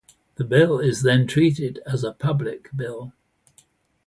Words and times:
The 0.37 0.43
bill 0.43 0.79
is 0.79 1.03
then 1.03 1.27
treated 1.27 1.79
as 1.85 2.03
a 2.03 2.11
public 2.11 2.75
bill. 2.75 3.13